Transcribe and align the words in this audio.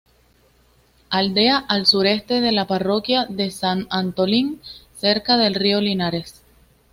Aldea 1.11 1.59
al 1.59 1.85
suroeste 1.85 2.41
de 2.41 2.51
la 2.51 2.65
parroquia 2.65 3.27
de 3.29 3.51
San 3.51 3.85
Antolín, 3.91 4.59
cerca 4.95 5.37
del 5.37 5.53
río 5.53 5.79
Linares. 5.79 6.41